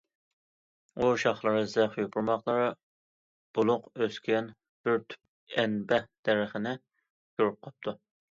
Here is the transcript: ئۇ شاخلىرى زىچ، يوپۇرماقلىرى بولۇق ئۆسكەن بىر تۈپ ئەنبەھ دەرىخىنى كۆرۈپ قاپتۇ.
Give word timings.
ئۇ 1.01 1.09
شاخلىرى 1.23 1.59
زىچ، 1.73 1.97
يوپۇرماقلىرى 2.03 2.63
بولۇق 3.59 3.85
ئۆسكەن 4.05 4.49
بىر 4.89 4.97
تۈپ 5.15 5.59
ئەنبەھ 5.59 6.09
دەرىخىنى 6.31 6.75
كۆرۈپ 6.81 7.61
قاپتۇ. 7.69 7.95